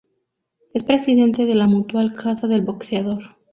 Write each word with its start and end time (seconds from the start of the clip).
Es 0.73 0.81
presidente 0.83 1.45
de 1.45 1.53
la 1.53 1.67
Mutual 1.67 2.15
Casa 2.15 2.47
del 2.47 2.63
Boxeador. 2.63 3.37